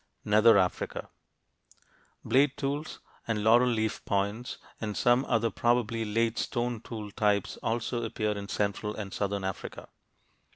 [0.25, 1.09] NETHER AFRICA
[2.25, 8.01] Blade tools and "laurel leaf" points and some other probably late stone tool types also
[8.03, 9.89] appear in central and southern Africa.